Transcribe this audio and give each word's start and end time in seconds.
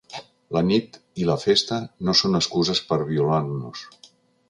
La 0.55 0.63
nit, 0.69 0.97
i 1.23 1.27
la 1.29 1.35
festa, 1.43 1.79
no 2.09 2.17
són 2.23 2.41
excuses 2.43 2.85
per 2.91 3.01
violar-nos. 3.15 3.89